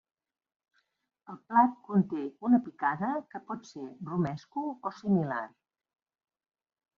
[1.33, 5.45] El plat conté una picada que pot ser romesco o similar.